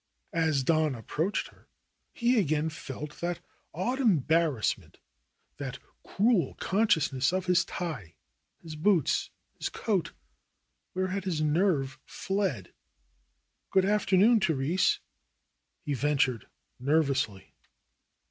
As 0.33 0.63
Don 0.63 0.95
approached 0.95 1.49
her 1.49 1.67
he 2.11 2.39
again 2.39 2.69
felt 2.69 3.19
that 3.21 3.39
odd 3.71 3.99
embar 3.99 4.49
rassment, 4.55 4.95
that 5.57 5.77
cruel 6.01 6.55
consciousness 6.55 7.31
of 7.31 7.45
his 7.45 7.63
tie, 7.63 8.15
his 8.63 8.75
boots, 8.75 9.29
his 9.59 9.69
coat. 9.69 10.13
Where 10.93 11.09
had 11.09 11.25
his 11.25 11.41
nerve 11.41 11.99
fled? 12.03 12.73
^'Good 13.71 13.87
afternoon, 13.87 14.39
Therese,'^ 14.39 14.97
he 15.85 15.93
ventured 15.93 16.47
nervously. 16.79 17.53